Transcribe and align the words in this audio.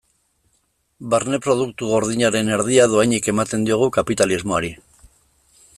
Barne 1.13 1.39
Produktu 1.47 1.89
Gordinaren 1.91 2.49
erdia 2.57 2.89
dohainik 2.95 3.31
ematen 3.35 3.69
diogu 3.69 3.91
kapitalismoari. 3.99 4.73